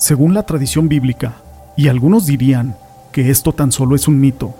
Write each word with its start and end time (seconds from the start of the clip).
Según 0.00 0.32
la 0.32 0.44
tradición 0.44 0.88
bíblica, 0.88 1.34
y 1.76 1.88
algunos 1.88 2.24
dirían 2.24 2.74
que 3.12 3.28
esto 3.28 3.52
tan 3.52 3.70
solo 3.70 3.94
es 3.94 4.08
un 4.08 4.18
mito, 4.18 4.54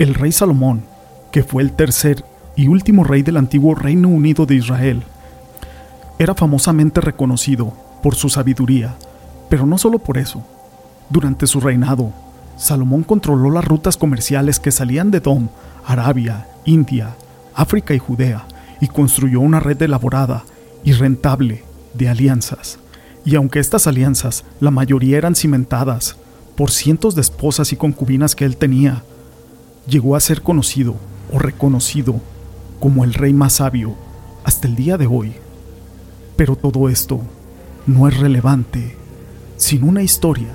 el 0.00 0.14
rey 0.14 0.32
Salomón, 0.32 0.82
que 1.30 1.44
fue 1.44 1.62
el 1.62 1.70
tercer 1.70 2.24
y 2.56 2.66
último 2.66 3.04
rey 3.04 3.22
del 3.22 3.36
antiguo 3.36 3.76
Reino 3.76 4.08
Unido 4.08 4.46
de 4.46 4.56
Israel, 4.56 5.04
era 6.18 6.34
famosamente 6.34 7.00
reconocido 7.00 7.72
por 8.02 8.16
su 8.16 8.28
sabiduría, 8.28 8.96
pero 9.48 9.64
no 9.64 9.78
solo 9.78 10.00
por 10.00 10.18
eso. 10.18 10.42
Durante 11.08 11.46
su 11.46 11.60
reinado, 11.60 12.12
Salomón 12.56 13.04
controló 13.04 13.52
las 13.52 13.64
rutas 13.64 13.96
comerciales 13.96 14.58
que 14.58 14.72
salían 14.72 15.12
de 15.12 15.20
Dom, 15.20 15.50
Arabia, 15.86 16.48
India, 16.64 17.14
África 17.54 17.94
y 17.94 18.00
Judea, 18.00 18.44
y 18.80 18.88
construyó 18.88 19.38
una 19.38 19.60
red 19.60 19.80
elaborada 19.80 20.42
y 20.82 20.94
rentable 20.94 21.62
de 21.94 22.08
alianzas 22.08 22.80
y 23.28 23.36
aunque 23.36 23.58
estas 23.58 23.86
alianzas, 23.86 24.42
la 24.58 24.70
mayoría 24.70 25.18
eran 25.18 25.34
cimentadas 25.34 26.16
por 26.56 26.70
cientos 26.70 27.14
de 27.14 27.20
esposas 27.20 27.74
y 27.74 27.76
concubinas 27.76 28.34
que 28.34 28.46
él 28.46 28.56
tenía, 28.56 29.02
llegó 29.86 30.16
a 30.16 30.20
ser 30.20 30.40
conocido 30.40 30.94
o 31.30 31.38
reconocido 31.38 32.22
como 32.80 33.04
el 33.04 33.12
rey 33.12 33.34
más 33.34 33.52
sabio 33.54 33.96
hasta 34.44 34.66
el 34.66 34.76
día 34.76 34.96
de 34.96 35.06
hoy. 35.06 35.34
Pero 36.36 36.56
todo 36.56 36.88
esto 36.88 37.20
no 37.86 38.08
es 38.08 38.16
relevante 38.16 38.96
sin 39.58 39.84
una 39.84 40.02
historia. 40.02 40.54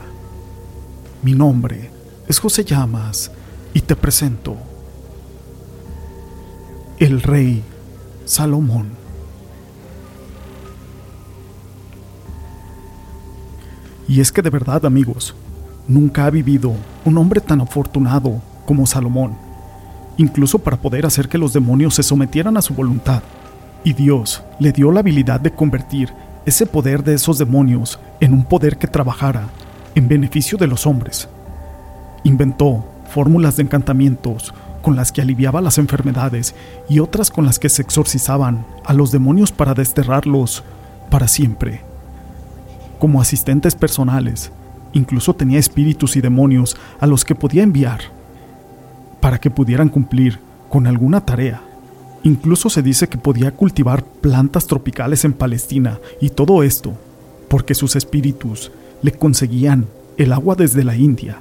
Mi 1.22 1.34
nombre 1.34 1.92
es 2.28 2.40
José 2.40 2.64
Llamas 2.66 3.30
y 3.76 3.82
te 3.82 3.96
presento 3.96 4.58
el 6.98 7.22
rey 7.22 7.62
Salomón. 8.26 9.03
Y 14.14 14.22
es 14.22 14.32
que 14.32 14.44
de 14.44 14.52
verdad, 14.52 14.86
amigos, 14.86 15.34
nunca 15.88 16.28
ha 16.28 16.30
vivido 16.30 16.76
un 17.04 17.18
hombre 17.18 17.42
tan 17.42 17.62
afortunado 17.62 18.44
como 18.64 18.86
Salomón, 18.86 19.34
incluso 20.18 20.60
para 20.60 20.78
poder 20.78 21.08
hacer 21.08 21.28
que 21.28 21.40
los 21.40 21.52
demonios 21.52 21.96
se 21.96 22.04
sometieran 22.04 22.56
a 22.56 22.62
su 22.62 22.76
voluntad. 22.76 23.24
Y 23.84 23.94
Dios 23.94 24.44
le 24.60 24.72
dio 24.72 24.92
la 24.92 25.00
habilidad 25.00 25.40
de 25.40 25.50
convertir 25.50 26.14
ese 26.46 26.68
poder 26.68 27.04
de 27.04 27.16
esos 27.16 27.40
demonios 27.40 28.00
en 28.20 28.34
un 28.34 28.44
poder 28.44 28.78
que 28.78 28.86
trabajara 28.86 29.48
en 29.96 30.08
beneficio 30.08 30.60
de 30.60 30.68
los 30.68 30.86
hombres. 30.86 31.28
Inventó 32.24 32.86
fórmulas 33.10 33.58
de 33.58 33.64
encantamientos 33.64 34.54
con 34.84 34.96
las 34.96 35.12
que 35.12 35.24
aliviaba 35.24 35.60
las 35.60 35.80
enfermedades 35.80 36.54
y 36.88 37.00
otras 37.00 37.32
con 37.32 37.48
las 37.48 37.58
que 37.58 37.70
se 37.70 37.82
exorcizaban 37.82 38.64
a 38.86 38.94
los 38.94 39.12
demonios 39.12 39.52
para 39.52 39.74
desterrarlos 39.74 40.64
para 41.10 41.28
siempre 41.28 41.93
como 43.04 43.20
asistentes 43.20 43.76
personales. 43.76 44.50
Incluso 44.94 45.34
tenía 45.34 45.60
espíritus 45.60 46.16
y 46.16 46.22
demonios 46.22 46.78
a 47.02 47.06
los 47.06 47.26
que 47.26 47.36
podía 47.36 47.62
enviar 47.62 48.00
para 49.20 49.42
que 49.42 49.52
pudieran 49.52 49.90
cumplir 49.90 50.40
con 50.70 50.88
alguna 50.88 51.20
tarea. 51.20 51.62
Incluso 52.24 52.70
se 52.70 52.82
dice 52.82 53.10
que 53.10 53.18
podía 53.18 53.52
cultivar 53.52 54.06
plantas 54.06 54.68
tropicales 54.68 55.26
en 55.26 55.34
Palestina 55.34 56.00
y 56.22 56.30
todo 56.30 56.64
esto 56.64 56.94
porque 57.50 57.76
sus 57.76 57.98
espíritus 57.98 58.72
le 59.02 59.12
conseguían 59.12 59.86
el 60.16 60.32
agua 60.32 60.56
desde 60.56 60.86
la 60.86 60.96
India. 60.96 61.40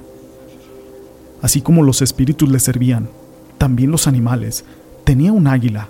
Así 1.41 1.61
como 1.61 1.81
los 1.81 2.01
espíritus 2.01 2.49
le 2.49 2.59
servían, 2.59 3.07
también 3.57 3.89
los 3.89 4.05
animales. 4.05 4.65
Tenía 5.05 5.31
un 5.31 5.47
águila, 5.47 5.87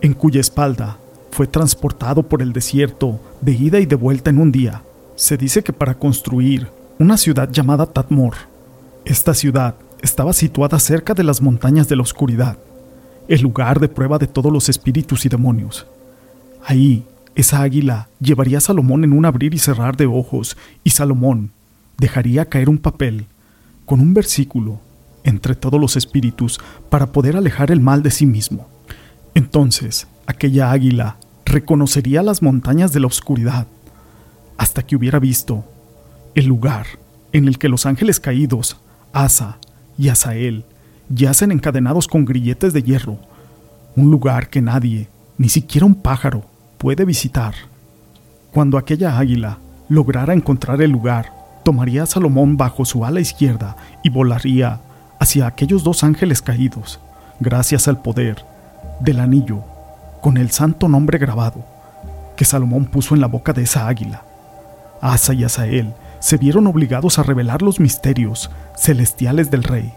en 0.00 0.14
cuya 0.14 0.40
espalda 0.40 0.98
fue 1.32 1.48
transportado 1.48 2.22
por 2.22 2.40
el 2.40 2.52
desierto 2.52 3.18
de 3.40 3.50
ida 3.54 3.80
y 3.80 3.86
de 3.86 3.96
vuelta 3.96 4.30
en 4.30 4.38
un 4.38 4.52
día 4.52 4.84
se 5.18 5.36
dice 5.36 5.64
que 5.64 5.72
para 5.72 5.98
construir 5.98 6.68
una 7.00 7.16
ciudad 7.16 7.50
llamada 7.50 7.86
Tatmor, 7.86 8.34
esta 9.04 9.34
ciudad 9.34 9.74
estaba 10.00 10.32
situada 10.32 10.78
cerca 10.78 11.12
de 11.12 11.24
las 11.24 11.42
montañas 11.42 11.88
de 11.88 11.96
la 11.96 12.02
oscuridad, 12.02 12.56
el 13.26 13.40
lugar 13.40 13.80
de 13.80 13.88
prueba 13.88 14.18
de 14.18 14.28
todos 14.28 14.52
los 14.52 14.68
espíritus 14.68 15.26
y 15.26 15.28
demonios. 15.28 15.88
Ahí, 16.64 17.04
esa 17.34 17.62
águila 17.62 18.08
llevaría 18.20 18.58
a 18.58 18.60
Salomón 18.60 19.02
en 19.02 19.12
un 19.12 19.24
abrir 19.24 19.54
y 19.54 19.58
cerrar 19.58 19.96
de 19.96 20.06
ojos, 20.06 20.56
y 20.84 20.90
Salomón 20.90 21.50
dejaría 21.98 22.44
caer 22.44 22.68
un 22.68 22.78
papel 22.78 23.26
con 23.86 23.98
un 23.98 24.14
versículo 24.14 24.78
entre 25.24 25.56
todos 25.56 25.80
los 25.80 25.96
espíritus 25.96 26.60
para 26.90 27.10
poder 27.10 27.36
alejar 27.36 27.72
el 27.72 27.80
mal 27.80 28.04
de 28.04 28.12
sí 28.12 28.24
mismo. 28.24 28.68
Entonces, 29.34 30.06
aquella 30.26 30.70
águila 30.70 31.16
reconocería 31.44 32.22
las 32.22 32.40
montañas 32.40 32.92
de 32.92 33.00
la 33.00 33.08
oscuridad 33.08 33.66
hasta 34.58 34.82
que 34.82 34.96
hubiera 34.96 35.18
visto 35.18 35.64
el 36.34 36.46
lugar 36.46 36.86
en 37.32 37.48
el 37.48 37.58
que 37.58 37.68
los 37.68 37.86
ángeles 37.86 38.20
caídos, 38.20 38.76
Asa 39.12 39.58
y 39.96 40.08
Asael, 40.08 40.64
yacen 41.08 41.52
encadenados 41.52 42.06
con 42.06 42.24
grilletes 42.24 42.72
de 42.72 42.82
hierro, 42.82 43.18
un 43.96 44.10
lugar 44.10 44.50
que 44.50 44.60
nadie, 44.60 45.08
ni 45.38 45.48
siquiera 45.48 45.86
un 45.86 45.94
pájaro, 45.94 46.44
puede 46.76 47.04
visitar. 47.04 47.54
Cuando 48.52 48.76
aquella 48.76 49.18
águila 49.18 49.58
lograra 49.88 50.34
encontrar 50.34 50.82
el 50.82 50.90
lugar, 50.90 51.32
tomaría 51.64 52.02
a 52.02 52.06
Salomón 52.06 52.56
bajo 52.56 52.84
su 52.84 53.04
ala 53.04 53.20
izquierda 53.20 53.76
y 54.02 54.10
volaría 54.10 54.80
hacia 55.18 55.46
aquellos 55.46 55.82
dos 55.82 56.04
ángeles 56.04 56.42
caídos, 56.42 57.00
gracias 57.40 57.88
al 57.88 58.02
poder 58.02 58.44
del 59.00 59.20
anillo 59.20 59.62
con 60.20 60.36
el 60.36 60.50
santo 60.50 60.88
nombre 60.88 61.18
grabado 61.18 61.64
que 62.36 62.44
Salomón 62.44 62.86
puso 62.86 63.14
en 63.14 63.20
la 63.20 63.26
boca 63.26 63.52
de 63.52 63.62
esa 63.62 63.88
águila. 63.88 64.22
Asa 65.00 65.34
y 65.34 65.44
Asael 65.44 65.94
se 66.20 66.36
vieron 66.36 66.66
obligados 66.66 67.18
a 67.18 67.22
revelar 67.22 67.62
los 67.62 67.80
misterios 67.80 68.50
celestiales 68.76 69.50
del 69.50 69.62
rey. 69.62 69.92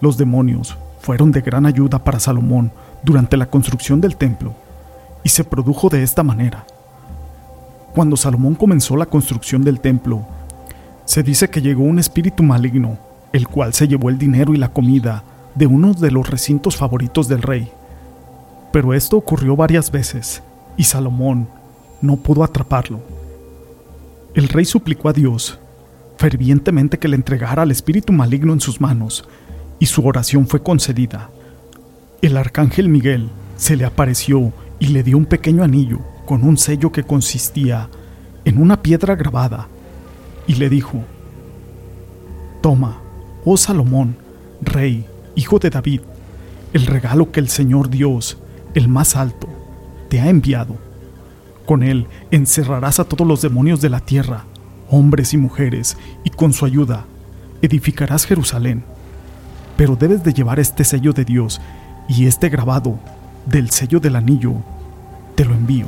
Los 0.00 0.16
demonios 0.16 0.76
fueron 1.00 1.32
de 1.32 1.40
gran 1.40 1.66
ayuda 1.66 1.98
para 2.02 2.20
Salomón 2.20 2.70
durante 3.02 3.36
la 3.36 3.46
construcción 3.46 4.00
del 4.00 4.16
templo, 4.16 4.54
y 5.22 5.28
se 5.28 5.44
produjo 5.44 5.88
de 5.88 6.02
esta 6.02 6.22
manera. 6.22 6.66
Cuando 7.94 8.16
Salomón 8.16 8.54
comenzó 8.54 8.96
la 8.96 9.06
construcción 9.06 9.64
del 9.64 9.80
templo, 9.80 10.26
se 11.04 11.22
dice 11.22 11.48
que 11.48 11.62
llegó 11.62 11.84
un 11.84 11.98
espíritu 11.98 12.42
maligno, 12.42 12.98
el 13.32 13.48
cual 13.48 13.72
se 13.74 13.88
llevó 13.88 14.08
el 14.08 14.18
dinero 14.18 14.54
y 14.54 14.56
la 14.56 14.70
comida 14.70 15.22
de 15.54 15.66
uno 15.66 15.92
de 15.94 16.10
los 16.10 16.28
recintos 16.28 16.76
favoritos 16.76 17.28
del 17.28 17.42
rey. 17.42 17.70
Pero 18.72 18.94
esto 18.94 19.16
ocurrió 19.16 19.56
varias 19.56 19.90
veces, 19.90 20.42
y 20.76 20.84
Salomón 20.84 21.48
no 22.00 22.16
pudo 22.16 22.42
atraparlo. 22.42 23.00
El 24.34 24.48
rey 24.48 24.64
suplicó 24.64 25.08
a 25.08 25.12
Dios 25.12 25.58
fervientemente 26.16 26.98
que 26.98 27.08
le 27.08 27.16
entregara 27.16 27.62
al 27.62 27.70
espíritu 27.70 28.12
maligno 28.12 28.52
en 28.52 28.60
sus 28.60 28.80
manos, 28.80 29.24
y 29.78 29.86
su 29.86 30.06
oración 30.06 30.46
fue 30.46 30.62
concedida. 30.62 31.30
El 32.22 32.36
arcángel 32.36 32.88
Miguel 32.88 33.28
se 33.56 33.76
le 33.76 33.84
apareció 33.84 34.52
y 34.78 34.88
le 34.88 35.02
dio 35.02 35.16
un 35.16 35.26
pequeño 35.26 35.62
anillo 35.62 36.00
con 36.24 36.44
un 36.44 36.56
sello 36.56 36.90
que 36.92 37.02
consistía 37.02 37.88
en 38.44 38.60
una 38.60 38.82
piedra 38.82 39.14
grabada, 39.16 39.68
y 40.46 40.54
le 40.54 40.68
dijo, 40.68 41.04
Toma, 42.62 43.00
oh 43.44 43.56
Salomón, 43.56 44.16
rey, 44.62 45.06
hijo 45.34 45.58
de 45.58 45.70
David, 45.70 46.00
el 46.72 46.86
regalo 46.86 47.30
que 47.30 47.40
el 47.40 47.48
Señor 47.48 47.90
Dios, 47.90 48.38
el 48.74 48.88
más 48.88 49.16
alto, 49.16 49.48
te 50.08 50.20
ha 50.20 50.28
enviado 50.28 50.76
con 51.64 51.82
él 51.82 52.06
encerrarás 52.30 53.00
a 53.00 53.04
todos 53.04 53.26
los 53.26 53.42
demonios 53.42 53.80
de 53.80 53.88
la 53.88 54.00
tierra, 54.00 54.44
hombres 54.90 55.34
y 55.34 55.36
mujeres, 55.36 55.96
y 56.22 56.30
con 56.30 56.52
su 56.52 56.64
ayuda 56.64 57.06
edificarás 57.62 58.26
Jerusalén. 58.26 58.84
Pero 59.76 59.96
debes 59.96 60.22
de 60.22 60.32
llevar 60.32 60.60
este 60.60 60.84
sello 60.84 61.12
de 61.12 61.24
Dios 61.24 61.60
y 62.08 62.26
este 62.26 62.48
grabado 62.48 62.98
del 63.46 63.70
sello 63.70 64.00
del 64.00 64.16
anillo. 64.16 64.52
Te 65.34 65.44
lo 65.44 65.54
envío. 65.54 65.86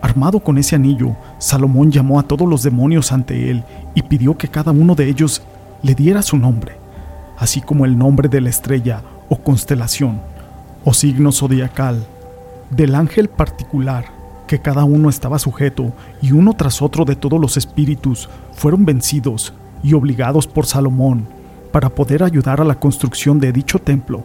Armado 0.00 0.40
con 0.40 0.58
ese 0.58 0.74
anillo, 0.74 1.14
Salomón 1.38 1.92
llamó 1.92 2.18
a 2.18 2.24
todos 2.24 2.48
los 2.48 2.62
demonios 2.62 3.12
ante 3.12 3.50
él 3.50 3.62
y 3.94 4.02
pidió 4.02 4.36
que 4.36 4.48
cada 4.48 4.72
uno 4.72 4.94
de 4.94 5.08
ellos 5.08 5.42
le 5.82 5.94
diera 5.94 6.22
su 6.22 6.36
nombre, 6.36 6.76
así 7.38 7.60
como 7.60 7.84
el 7.84 7.96
nombre 7.96 8.28
de 8.28 8.40
la 8.40 8.50
estrella 8.50 9.02
o 9.28 9.36
constelación 9.36 10.20
o 10.84 10.92
signo 10.92 11.30
zodiacal 11.30 12.04
del 12.70 12.96
ángel 12.96 13.28
particular 13.28 14.21
que 14.52 14.60
cada 14.60 14.84
uno 14.84 15.08
estaba 15.08 15.38
sujeto 15.38 15.94
y 16.20 16.32
uno 16.32 16.52
tras 16.52 16.82
otro 16.82 17.06
de 17.06 17.16
todos 17.16 17.40
los 17.40 17.56
espíritus 17.56 18.28
fueron 18.52 18.84
vencidos 18.84 19.54
y 19.82 19.94
obligados 19.94 20.46
por 20.46 20.66
Salomón 20.66 21.26
para 21.72 21.88
poder 21.88 22.22
ayudar 22.22 22.60
a 22.60 22.64
la 22.64 22.74
construcción 22.74 23.40
de 23.40 23.50
dicho 23.50 23.78
templo. 23.78 24.24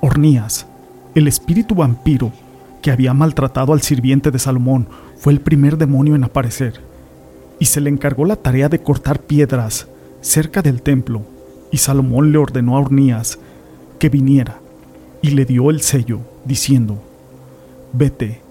Ornías, 0.00 0.66
el 1.14 1.28
espíritu 1.28 1.74
vampiro 1.74 2.32
que 2.80 2.90
había 2.90 3.12
maltratado 3.12 3.74
al 3.74 3.82
sirviente 3.82 4.30
de 4.30 4.38
Salomón, 4.38 4.88
fue 5.18 5.34
el 5.34 5.42
primer 5.42 5.76
demonio 5.76 6.14
en 6.14 6.24
aparecer, 6.24 6.80
y 7.58 7.66
se 7.66 7.82
le 7.82 7.90
encargó 7.90 8.24
la 8.24 8.36
tarea 8.36 8.70
de 8.70 8.78
cortar 8.78 9.20
piedras 9.20 9.88
cerca 10.22 10.62
del 10.62 10.80
templo, 10.80 11.20
y 11.70 11.76
Salomón 11.76 12.32
le 12.32 12.38
ordenó 12.38 12.78
a 12.78 12.80
Ornías 12.80 13.38
que 13.98 14.08
viniera, 14.08 14.58
y 15.20 15.32
le 15.32 15.44
dio 15.44 15.68
el 15.68 15.82
sello, 15.82 16.20
diciendo, 16.46 17.02
Vete, 17.92 18.45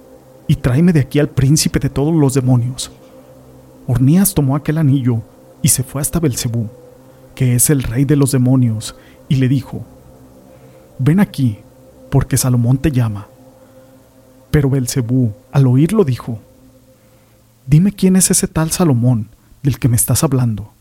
y 0.47 0.55
tráeme 0.57 0.93
de 0.93 1.01
aquí 1.01 1.19
al 1.19 1.29
príncipe 1.29 1.79
de 1.79 1.89
todos 1.89 2.13
los 2.13 2.33
demonios. 2.33 2.91
Ornías 3.87 4.33
tomó 4.33 4.55
aquel 4.55 4.77
anillo 4.77 5.21
y 5.61 5.69
se 5.69 5.83
fue 5.83 6.01
hasta 6.01 6.19
Belcebú, 6.19 6.69
que 7.33 7.55
es 7.55 7.69
el 7.69 7.83
rey 7.83 8.05
de 8.05 8.15
los 8.15 8.31
demonios, 8.31 8.95
y 9.29 9.35
le 9.35 9.47
dijo: 9.47 9.83
Ven 10.99 11.19
aquí, 11.19 11.59
porque 12.09 12.37
Salomón 12.37 12.77
te 12.77 12.91
llama. 12.91 13.27
Pero 14.51 14.69
Belcebú, 14.69 15.33
al 15.51 15.67
oírlo, 15.67 16.03
dijo: 16.03 16.39
Dime 17.67 17.91
quién 17.91 18.15
es 18.15 18.31
ese 18.31 18.47
tal 18.47 18.71
Salomón 18.71 19.29
del 19.63 19.79
que 19.79 19.89
me 19.89 19.95
estás 19.95 20.23
hablando. 20.23 20.71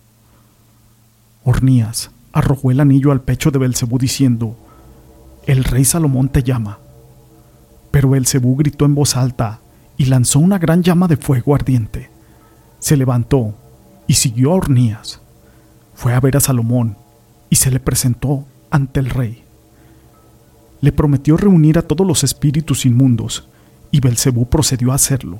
Ornías 1.42 2.10
arrojó 2.32 2.70
el 2.70 2.80
anillo 2.80 3.12
al 3.12 3.22
pecho 3.22 3.50
de 3.50 3.58
Belcebú 3.58 3.98
diciendo: 3.98 4.56
El 5.46 5.64
rey 5.64 5.84
Salomón 5.84 6.28
te 6.28 6.42
llama. 6.42 6.78
Pero 7.94 8.10
Belcebú 8.10 8.56
gritó 8.56 8.86
en 8.86 8.96
voz 8.96 9.16
alta 9.16 9.60
y 9.96 10.06
lanzó 10.06 10.40
una 10.40 10.58
gran 10.58 10.82
llama 10.82 11.06
de 11.06 11.16
fuego 11.16 11.54
ardiente. 11.54 12.10
Se 12.80 12.96
levantó 12.96 13.54
y 14.08 14.14
siguió 14.14 14.50
a 14.50 14.56
Ornías. 14.56 15.20
Fue 15.94 16.12
a 16.12 16.18
ver 16.18 16.36
a 16.36 16.40
Salomón 16.40 16.96
y 17.50 17.54
se 17.54 17.70
le 17.70 17.78
presentó 17.78 18.46
ante 18.68 18.98
el 18.98 19.10
rey. 19.10 19.44
Le 20.80 20.90
prometió 20.90 21.36
reunir 21.36 21.78
a 21.78 21.82
todos 21.82 22.04
los 22.04 22.24
espíritus 22.24 22.84
inmundos 22.84 23.48
y 23.92 24.00
Belcebú 24.00 24.46
procedió 24.46 24.90
a 24.90 24.96
hacerlo, 24.96 25.38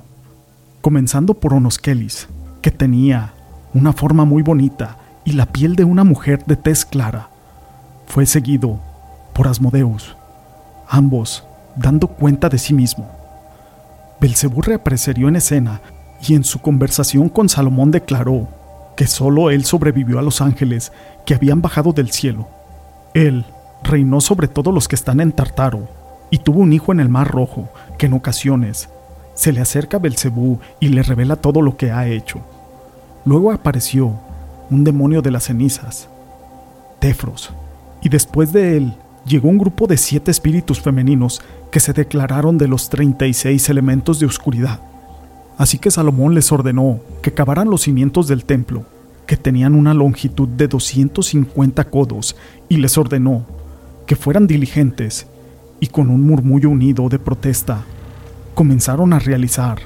comenzando 0.80 1.34
por 1.34 1.54
Onoskelis, 1.54 2.28
que 2.62 2.70
tenía 2.70 3.34
una 3.72 3.92
forma 3.92 4.24
muy 4.24 4.44
bonita 4.44 4.98
y 5.24 5.32
la 5.32 5.46
piel 5.46 5.74
de 5.74 5.82
una 5.82 6.04
mujer 6.04 6.44
de 6.46 6.54
tez 6.54 6.84
clara. 6.84 7.30
Fue 8.06 8.26
seguido 8.26 8.78
por 9.32 9.48
Asmodeus, 9.48 10.16
ambos 10.88 11.42
dando 11.76 12.08
cuenta 12.08 12.48
de 12.48 12.58
sí 12.58 12.74
mismo. 12.74 13.08
Belcebú 14.20 14.62
reapareció 14.62 15.28
en 15.28 15.36
escena 15.36 15.80
y 16.26 16.34
en 16.34 16.44
su 16.44 16.60
conversación 16.60 17.28
con 17.28 17.48
Salomón 17.48 17.90
declaró 17.90 18.48
que 18.96 19.06
solo 19.06 19.50
él 19.50 19.64
sobrevivió 19.64 20.18
a 20.18 20.22
los 20.22 20.40
ángeles 20.40 20.92
que 21.26 21.34
habían 21.34 21.60
bajado 21.60 21.92
del 21.92 22.10
cielo. 22.10 22.48
Él 23.12 23.44
reinó 23.82 24.20
sobre 24.20 24.48
todos 24.48 24.72
los 24.72 24.88
que 24.88 24.96
están 24.96 25.20
en 25.20 25.32
Tartaro 25.32 25.88
y 26.30 26.38
tuvo 26.38 26.60
un 26.60 26.72
hijo 26.72 26.92
en 26.92 27.00
el 27.00 27.08
Mar 27.08 27.28
Rojo 27.28 27.68
que 27.98 28.06
en 28.06 28.14
ocasiones 28.14 28.88
se 29.34 29.52
le 29.52 29.60
acerca 29.60 29.96
a 29.96 30.00
Belcebú 30.00 30.60
y 30.80 30.88
le 30.88 31.02
revela 31.02 31.36
todo 31.36 31.60
lo 31.60 31.76
que 31.76 31.90
ha 31.90 32.06
hecho. 32.06 32.40
Luego 33.24 33.52
apareció 33.52 34.14
un 34.70 34.84
demonio 34.84 35.22
de 35.22 35.30
las 35.30 35.44
cenizas, 35.44 36.08
Tefros, 37.00 37.52
y 38.00 38.08
después 38.08 38.52
de 38.52 38.76
él 38.76 38.94
llegó 39.26 39.48
un 39.48 39.58
grupo 39.58 39.86
de 39.86 39.96
siete 39.96 40.30
espíritus 40.30 40.80
femeninos 40.80 41.40
que 41.70 41.80
se 41.80 41.92
declararon 41.92 42.58
de 42.58 42.68
los 42.68 42.88
36 42.90 43.68
elementos 43.68 44.20
de 44.20 44.26
oscuridad. 44.26 44.80
Así 45.56 45.78
que 45.78 45.90
Salomón 45.90 46.34
les 46.34 46.50
ordenó 46.52 47.00
que 47.22 47.32
cavaran 47.32 47.70
los 47.70 47.82
cimientos 47.82 48.28
del 48.28 48.44
templo, 48.44 48.84
que 49.26 49.36
tenían 49.36 49.74
una 49.74 49.94
longitud 49.94 50.48
de 50.48 50.68
250 50.68 51.84
codos, 51.84 52.36
y 52.68 52.76
les 52.76 52.98
ordenó 52.98 53.46
que 54.06 54.16
fueran 54.16 54.46
diligentes, 54.46 55.26
y 55.80 55.86
con 55.86 56.10
un 56.10 56.22
murmullo 56.22 56.70
unido 56.70 57.08
de 57.08 57.18
protesta, 57.18 57.84
comenzaron 58.54 59.12
a 59.12 59.18
realizar 59.18 59.78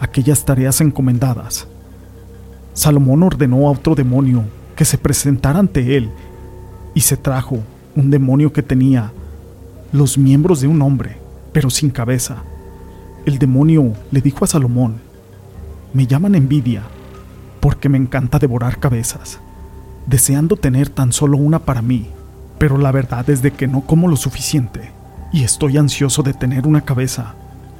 aquellas 0.00 0.44
tareas 0.44 0.80
encomendadas. 0.80 1.66
Salomón 2.74 3.22
ordenó 3.22 3.68
a 3.68 3.70
otro 3.70 3.94
demonio 3.94 4.44
que 4.76 4.84
se 4.84 4.98
presentara 4.98 5.58
ante 5.58 5.96
él, 5.96 6.10
y 6.94 7.00
se 7.00 7.16
trajo 7.16 7.60
un 7.94 8.10
demonio 8.10 8.52
que 8.52 8.62
tenía 8.62 9.12
los 9.92 10.16
miembros 10.16 10.60
de 10.60 10.66
un 10.66 10.80
hombre, 10.80 11.18
pero 11.52 11.68
sin 11.68 11.90
cabeza. 11.90 12.42
El 13.26 13.38
demonio 13.38 13.92
le 14.10 14.20
dijo 14.20 14.44
a 14.44 14.48
Salomón, 14.48 15.00
me 15.92 16.06
llaman 16.06 16.34
envidia, 16.34 16.82
porque 17.60 17.88
me 17.88 17.98
encanta 17.98 18.38
devorar 18.38 18.78
cabezas, 18.78 19.38
deseando 20.06 20.56
tener 20.56 20.88
tan 20.88 21.12
solo 21.12 21.36
una 21.36 21.58
para 21.58 21.82
mí, 21.82 22.08
pero 22.58 22.78
la 22.78 22.90
verdad 22.90 23.28
es 23.28 23.42
de 23.42 23.50
que 23.50 23.68
no 23.68 23.82
como 23.82 24.08
lo 24.08 24.16
suficiente, 24.16 24.90
y 25.32 25.44
estoy 25.44 25.76
ansioso 25.76 26.22
de 26.22 26.32
tener 26.32 26.66
una 26.66 26.80
cabeza 26.80 27.34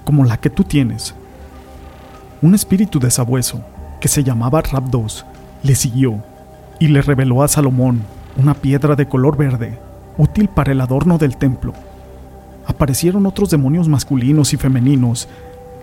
como 0.04 0.24
la 0.24 0.38
que 0.38 0.50
tú 0.50 0.64
tienes. 0.64 1.14
Un 2.42 2.54
espíritu 2.54 3.00
de 3.00 3.10
sabueso, 3.10 3.62
que 4.00 4.08
se 4.08 4.22
llamaba 4.22 4.60
Rabdos, 4.60 5.24
le 5.62 5.74
siguió 5.74 6.22
y 6.78 6.88
le 6.88 7.00
reveló 7.00 7.42
a 7.42 7.48
Salomón 7.48 8.02
una 8.36 8.54
piedra 8.54 8.96
de 8.96 9.06
color 9.06 9.36
verde 9.36 9.78
útil 10.18 10.48
para 10.48 10.72
el 10.72 10.80
adorno 10.80 11.18
del 11.18 11.36
templo. 11.36 11.72
Aparecieron 12.66 13.26
otros 13.26 13.50
demonios 13.50 13.88
masculinos 13.88 14.52
y 14.52 14.56
femeninos, 14.56 15.28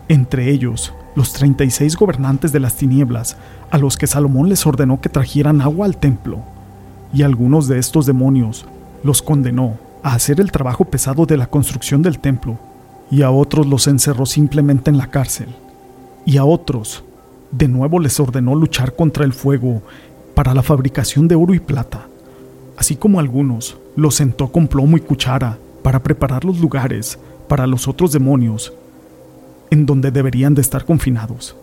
entre 0.07 0.49
ellos 0.49 0.93
los 1.15 1.33
36 1.33 1.95
gobernantes 1.97 2.51
de 2.51 2.59
las 2.59 2.75
tinieblas, 2.75 3.37
a 3.71 3.77
los 3.77 3.97
que 3.97 4.07
Salomón 4.07 4.49
les 4.49 4.65
ordenó 4.65 5.01
que 5.01 5.09
trajeran 5.09 5.61
agua 5.61 5.85
al 5.85 5.97
templo, 5.97 6.39
y 7.13 7.23
algunos 7.23 7.67
de 7.67 7.79
estos 7.79 8.05
demonios 8.05 8.65
los 9.03 9.21
condenó 9.21 9.77
a 10.03 10.13
hacer 10.13 10.39
el 10.39 10.51
trabajo 10.51 10.85
pesado 10.85 11.25
de 11.25 11.37
la 11.37 11.47
construcción 11.47 12.01
del 12.01 12.19
templo, 12.19 12.57
y 13.11 13.23
a 13.23 13.31
otros 13.31 13.67
los 13.67 13.87
encerró 13.87 14.25
simplemente 14.25 14.89
en 14.89 14.97
la 14.97 15.07
cárcel, 15.07 15.49
y 16.25 16.37
a 16.37 16.45
otros 16.45 17.03
de 17.51 17.67
nuevo 17.67 17.99
les 17.99 18.19
ordenó 18.19 18.55
luchar 18.55 18.95
contra 18.95 19.25
el 19.25 19.33
fuego 19.33 19.81
para 20.35 20.53
la 20.53 20.63
fabricación 20.63 21.27
de 21.27 21.35
oro 21.35 21.53
y 21.53 21.59
plata, 21.59 22.07
así 22.79 22.95
como 22.95 23.19
algunos 23.19 23.77
los 23.97 24.15
sentó 24.15 24.53
con 24.53 24.69
plomo 24.69 24.95
y 24.95 25.01
cuchara 25.01 25.57
para 25.83 26.01
preparar 26.01 26.45
los 26.45 26.59
lugares 26.59 27.19
para 27.49 27.67
los 27.67 27.89
otros 27.89 28.13
demonios 28.13 28.71
en 29.69 29.85
donde 29.85 30.11
deberían 30.11 30.55
de 30.55 30.61
estar 30.61 30.85
confinados. 30.85 31.57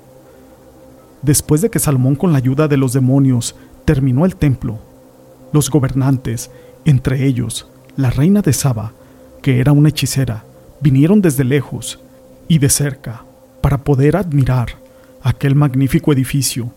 Después 1.23 1.63
de 1.63 1.71
que 1.71 1.79
Salomón 1.79 2.17
con 2.17 2.33
la 2.33 2.39
ayuda 2.39 2.69
de 2.69 2.77
los 2.77 2.93
demonios 2.93 3.57
terminó 3.87 4.27
el 4.27 4.37
templo, 4.37 4.79
los 5.53 5.71
gobernantes, 5.71 6.51
entre 6.85 7.27
ellos 7.27 7.67
la 7.97 8.11
reina 8.11 8.43
de 8.43 8.53
Saba, 8.53 8.93
que 9.41 9.59
era 9.61 9.73
una 9.73 9.89
hechicera, 9.89 10.45
vinieron 10.83 11.23
desde 11.23 11.45
lejos 11.45 11.99
y 12.47 12.59
de 12.59 12.69
cerca 12.69 13.25
para 13.63 13.79
poder 13.79 14.17
admirar 14.17 14.69
aquel 15.23 15.55
magnífico 15.55 16.13
edificio 16.13 16.75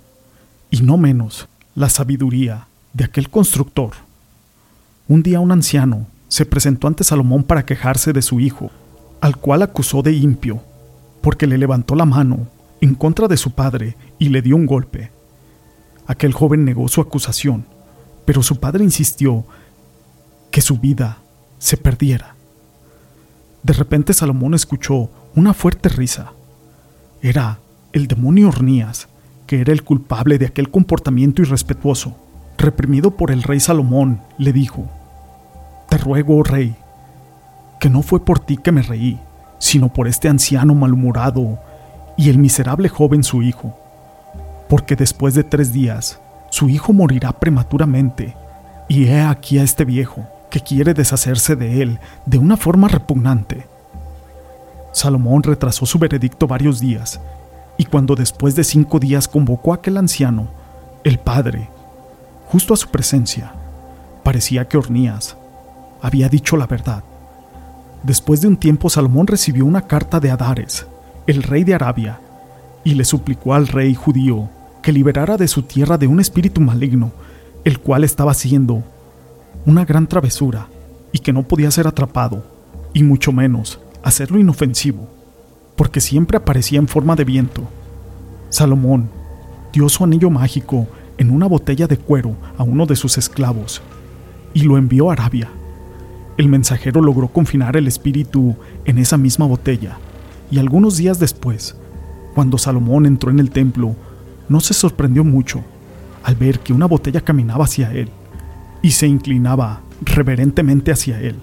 y 0.72 0.82
no 0.82 0.98
menos 0.98 1.50
la 1.76 1.90
sabiduría 1.90 2.68
de 2.94 3.04
aquel 3.04 3.30
constructor. 3.30 3.92
Un 5.10 5.24
día 5.24 5.40
un 5.40 5.52
anciano 5.52 6.06
se 6.28 6.46
presentó 6.46 6.86
ante 6.86 7.04
Salomón 7.04 7.44
para 7.44 7.66
quejarse 7.66 8.14
de 8.14 8.22
su 8.22 8.40
hijo, 8.40 8.70
al 9.22 9.38
cual 9.38 9.64
acusó 9.64 10.04
de 10.04 10.14
impio, 10.14 10.62
porque 11.22 11.48
le 11.48 11.58
levantó 11.58 11.96
la 11.96 12.06
mano 12.06 12.46
en 12.80 12.94
contra 12.94 13.28
de 13.28 13.36
su 13.36 13.50
padre 13.50 13.98
y 14.20 14.30
le 14.30 14.44
dio 14.44 14.56
un 14.56 14.68
golpe. 14.68 15.10
Aquel 16.06 16.32
joven 16.32 16.64
negó 16.64 16.88
su 16.90 17.02
acusación, 17.02 17.66
pero 18.24 18.44
su 18.44 18.60
padre 18.60 18.84
insistió 18.84 19.46
que 20.52 20.62
su 20.62 20.78
vida 20.78 21.18
se 21.58 21.76
perdiera. 21.76 22.36
De 23.64 23.74
repente 23.74 24.14
Salomón 24.14 24.54
escuchó 24.54 25.10
una 25.34 25.56
fuerte 25.56 25.90
risa. 25.90 26.34
Era 27.24 27.58
el 27.94 28.06
demonio 28.06 28.50
Ornías, 28.50 29.08
que 29.48 29.60
era 29.60 29.74
el 29.74 29.84
culpable 29.84 30.38
de 30.38 30.46
aquel 30.46 30.70
comportamiento 30.70 31.42
irrespetuoso. 31.42 32.16
Reprimido 32.60 33.18
por 33.18 33.32
el 33.32 33.42
rey 33.42 33.60
Salomón, 33.60 34.22
le 34.38 34.54
dijo, 34.54 34.88
ruego, 36.00 36.38
oh 36.38 36.44
rey, 36.44 36.76
que 37.80 37.90
no 37.90 38.02
fue 38.02 38.24
por 38.24 38.40
ti 38.40 38.58
que 38.58 38.72
me 38.72 38.82
reí, 38.82 39.20
sino 39.60 39.90
por 39.90 40.08
este 40.08 40.28
anciano 40.28 40.74
malhumorado 40.74 41.60
y 42.18 42.30
el 42.30 42.38
miserable 42.38 42.90
joven 42.90 43.24
su 43.24 43.42
hijo, 43.44 43.76
porque 44.68 44.96
después 44.96 45.34
de 45.34 45.44
tres 45.44 45.72
días 45.72 46.20
su 46.50 46.70
hijo 46.70 46.94
morirá 46.94 47.32
prematuramente, 47.32 48.36
y 48.88 49.06
he 49.06 49.22
aquí 49.22 49.60
a 49.60 49.64
este 49.64 49.86
viejo 49.86 50.28
que 50.50 50.62
quiere 50.62 50.94
deshacerse 50.94 51.56
de 51.56 51.82
él 51.82 52.00
de 52.26 52.40
una 52.40 52.58
forma 52.58 52.88
repugnante. 52.88 53.68
Salomón 54.92 55.44
retrasó 55.44 55.86
su 55.86 56.00
veredicto 56.00 56.48
varios 56.48 56.80
días, 56.80 57.22
y 57.78 57.86
cuando 57.86 58.16
después 58.16 58.56
de 58.56 58.64
cinco 58.64 59.00
días 59.00 59.28
convocó 59.28 59.72
a 59.72 59.76
aquel 59.76 59.98
anciano, 59.98 60.48
el 61.04 61.20
padre, 61.20 61.70
justo 62.48 62.74
a 62.74 62.78
su 62.78 62.90
presencia, 62.90 63.54
parecía 64.24 64.68
que 64.68 64.78
Ornías 64.78 65.38
había 66.02 66.30
dicho 66.30 66.58
la 66.58 66.68
verdad. 66.68 67.04
Después 68.04 68.42
de 68.42 68.48
un 68.48 68.58
tiempo 68.58 68.90
Salomón 68.90 69.28
recibió 69.28 69.66
una 69.66 69.82
carta 69.82 70.20
de 70.20 70.32
Adares, 70.32 70.88
el 71.28 71.44
rey 71.44 71.64
de 71.64 71.76
Arabia, 71.76 72.20
y 72.84 72.94
le 72.94 73.04
suplicó 73.04 73.54
al 73.54 73.68
rey 73.68 73.94
judío 73.94 74.50
que 74.82 74.94
liberara 74.94 75.38
de 75.38 75.48
su 75.48 75.64
tierra 75.64 75.98
de 75.98 76.08
un 76.08 76.20
espíritu 76.20 76.62
maligno, 76.62 77.12
el 77.66 77.80
cual 77.80 78.04
estaba 78.04 78.32
haciendo 78.32 78.84
una 79.66 79.84
gran 79.84 80.08
travesura 80.08 80.68
y 81.12 81.20
que 81.20 81.34
no 81.34 81.44
podía 81.44 81.72
ser 81.72 81.88
atrapado, 81.88 82.44
y 82.94 83.04
mucho 83.04 83.32
menos 83.32 83.80
hacerlo 84.04 84.40
inofensivo, 84.40 85.08
porque 85.76 86.02
siempre 86.02 86.38
aparecía 86.38 86.80
en 86.80 86.88
forma 86.88 87.16
de 87.16 87.26
viento. 87.26 87.64
Salomón 88.50 89.10
dio 89.74 89.90
su 89.90 90.04
anillo 90.04 90.30
mágico 90.30 90.88
en 91.18 91.30
una 91.30 91.48
botella 91.48 91.86
de 91.88 91.98
cuero 91.98 92.36
a 92.58 92.64
uno 92.64 92.86
de 92.86 92.96
sus 92.96 93.18
esclavos 93.18 93.82
y 94.54 94.62
lo 94.62 94.78
envió 94.78 95.10
a 95.10 95.14
Arabia. 95.14 95.50
El 96.40 96.48
mensajero 96.48 97.02
logró 97.02 97.28
confinar 97.28 97.76
el 97.76 97.86
espíritu 97.86 98.56
en 98.86 98.98
esa 98.98 99.18
misma 99.18 99.46
botella, 99.46 99.98
y 100.50 100.58
algunos 100.58 100.96
días 100.96 101.20
después, 101.20 101.76
cuando 102.34 102.58
Salomón 102.58 103.06
entró 103.06 103.30
en 103.30 103.40
el 103.40 103.52
templo, 103.52 103.94
no 104.48 104.62
se 104.62 104.74
sorprendió 104.74 105.26
mucho 105.26 105.62
al 106.24 106.36
ver 106.36 106.62
que 106.62 106.72
una 106.72 106.86
botella 106.86 107.20
caminaba 107.20 107.66
hacia 107.66 107.92
él 107.92 108.08
y 108.82 108.92
se 108.92 109.06
inclinaba 109.06 109.82
reverentemente 110.00 110.94
hacia 110.94 111.20
él. 111.20 111.36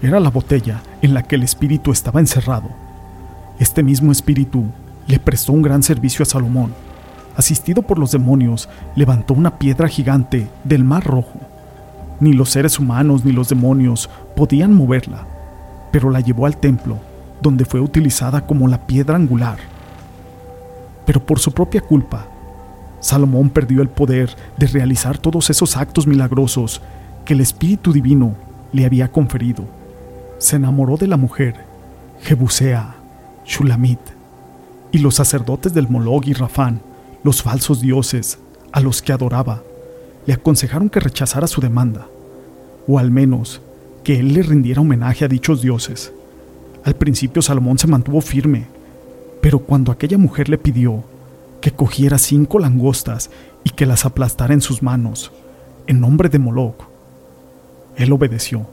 Era 0.00 0.20
la 0.20 0.30
botella 0.30 0.84
en 1.02 1.12
la 1.12 1.24
que 1.24 1.34
el 1.34 1.42
espíritu 1.42 1.90
estaba 1.90 2.20
encerrado. 2.20 2.68
Este 3.58 3.82
mismo 3.82 4.12
espíritu 4.12 4.66
le 5.08 5.18
prestó 5.18 5.52
un 5.52 5.62
gran 5.62 5.82
servicio 5.82 6.22
a 6.22 6.26
Salomón. 6.26 6.72
Asistido 7.34 7.82
por 7.82 7.98
los 7.98 8.12
demonios, 8.12 8.68
levantó 8.94 9.34
una 9.34 9.58
piedra 9.58 9.88
gigante 9.88 10.48
del 10.62 10.84
Mar 10.84 11.02
Rojo. 11.02 11.55
Ni 12.20 12.32
los 12.32 12.50
seres 12.50 12.78
humanos 12.78 13.24
ni 13.24 13.32
los 13.32 13.48
demonios 13.48 14.08
podían 14.34 14.72
moverla, 14.72 15.26
pero 15.92 16.10
la 16.10 16.20
llevó 16.20 16.46
al 16.46 16.56
templo, 16.56 16.98
donde 17.42 17.64
fue 17.64 17.80
utilizada 17.80 18.46
como 18.46 18.68
la 18.68 18.86
piedra 18.86 19.16
angular. 19.16 19.58
Pero 21.04 21.24
por 21.24 21.38
su 21.38 21.52
propia 21.52 21.80
culpa, 21.80 22.26
Salomón 23.00 23.50
perdió 23.50 23.82
el 23.82 23.88
poder 23.88 24.34
de 24.56 24.66
realizar 24.66 25.18
todos 25.18 25.50
esos 25.50 25.76
actos 25.76 26.06
milagrosos 26.06 26.80
que 27.24 27.34
el 27.34 27.40
Espíritu 27.40 27.92
Divino 27.92 28.34
le 28.72 28.84
había 28.84 29.12
conferido. 29.12 29.64
Se 30.38 30.56
enamoró 30.56 30.96
de 30.96 31.06
la 31.06 31.16
mujer, 31.16 31.54
Jebusea, 32.22 32.96
Shulamit, 33.44 34.00
y 34.90 34.98
los 34.98 35.16
sacerdotes 35.16 35.74
del 35.74 35.88
Molog 35.88 36.26
y 36.26 36.32
Rafán, 36.32 36.80
los 37.22 37.42
falsos 37.42 37.80
dioses 37.80 38.38
a 38.72 38.80
los 38.80 39.02
que 39.02 39.12
adoraba, 39.12 39.62
le 40.26 40.34
aconsejaron 40.34 40.90
que 40.90 41.00
rechazara 41.00 41.46
su 41.46 41.60
demanda, 41.60 42.08
o 42.86 42.98
al 42.98 43.10
menos 43.10 43.60
que 44.04 44.18
él 44.18 44.34
le 44.34 44.42
rindiera 44.42 44.80
homenaje 44.80 45.24
a 45.24 45.28
dichos 45.28 45.62
dioses. 45.62 46.12
Al 46.84 46.94
principio 46.94 47.42
Salomón 47.42 47.78
se 47.78 47.86
mantuvo 47.86 48.20
firme, 48.20 48.66
pero 49.40 49.60
cuando 49.60 49.92
aquella 49.92 50.18
mujer 50.18 50.48
le 50.48 50.58
pidió 50.58 51.04
que 51.60 51.72
cogiera 51.72 52.18
cinco 52.18 52.58
langostas 52.58 53.30
y 53.64 53.70
que 53.70 53.86
las 53.86 54.04
aplastara 54.04 54.54
en 54.54 54.60
sus 54.60 54.82
manos, 54.82 55.32
en 55.86 56.00
nombre 56.00 56.28
de 56.28 56.38
Moloch. 56.38 56.84
Él 57.96 58.12
obedeció, 58.12 58.66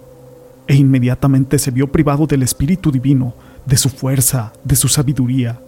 e 0.67 0.75
inmediatamente 0.75 1.59
se 1.59 1.71
vio 1.71 1.91
privado 1.91 2.27
del 2.27 2.43
Espíritu 2.43 2.91
Divino, 2.91 3.33
de 3.65 3.77
su 3.77 3.89
fuerza, 3.89 4.53
de 4.63 4.75
su 4.75 4.87
sabiduría, 4.87 5.59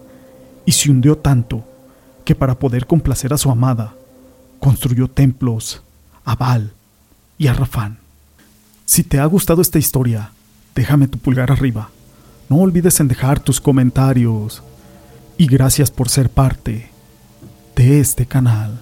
y 0.64 0.72
se 0.72 0.90
hundió 0.90 1.18
tanto 1.18 1.64
que 2.24 2.34
para 2.34 2.58
poder 2.58 2.86
complacer 2.86 3.32
a 3.32 3.38
su 3.38 3.50
amada, 3.50 3.94
construyó 4.58 5.08
templos 5.08 5.82
a 6.24 6.34
Baal 6.34 6.72
y 7.38 7.46
a 7.46 7.52
Rafán. 7.54 7.98
Si 8.84 9.02
te 9.02 9.18
ha 9.18 9.24
gustado 9.26 9.62
esta 9.62 9.78
historia, 9.78 10.30
déjame 10.74 11.08
tu 11.08 11.18
pulgar 11.18 11.50
arriba. 11.50 11.90
No 12.48 12.56
olvides 12.56 13.00
en 13.00 13.08
dejar 13.08 13.40
tus 13.40 13.60
comentarios. 13.60 14.62
Y 15.38 15.46
gracias 15.46 15.90
por 15.90 16.08
ser 16.08 16.30
parte 16.30 16.88
de 17.74 18.00
este 18.00 18.26
canal. 18.26 18.80